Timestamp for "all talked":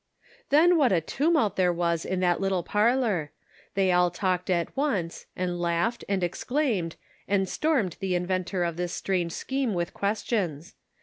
3.91-4.49